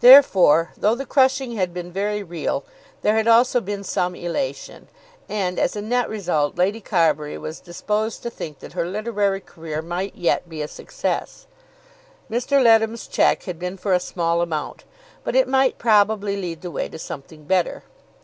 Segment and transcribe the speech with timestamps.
[0.00, 2.64] Therefore, though the crushing had been very real,
[3.02, 4.88] there had also been some elation;
[5.28, 9.82] and as a net result, Lady Carbury was disposed to think that her literary career
[9.82, 11.46] might yet be a success.
[12.28, 12.60] Mr.
[12.60, 14.82] Leadham's cheque had been for a small amount,
[15.22, 17.84] but it might probably lead the way to something better.